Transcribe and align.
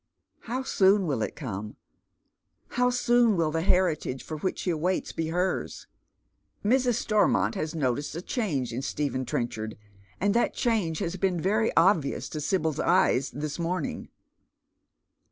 How 0.45 0.63
soon 0.63 1.05
will 1.05 1.21
it 1.21 1.35
come? 1.35 1.75
How 2.69 2.89
soon 2.89 3.35
will 3.37 3.51
the 3.51 3.61
heritage 3.61 4.23
for 4.23 4.37
which 4.37 4.57
she 4.61 4.71
awaits 4.71 5.11
be 5.11 5.27
hers? 5.27 5.85
Mrs. 6.65 6.95
Stormont 6.95 7.53
has 7.53 7.75
noticed 7.75 8.15
a 8.15 8.21
change 8.23 8.73
in 8.73 8.81
Stephen 8.81 9.25
Trenchard, 9.25 9.77
and 10.19 10.33
that 10.33 10.55
change 10.55 10.97
has 10.97 11.17
been 11.17 11.39
very 11.39 11.71
obvious 11.77 12.29
to 12.29 12.41
Sibyl's 12.41 12.79
eyes 12.79 13.29
this 13.29 13.59
morning. 13.59 14.09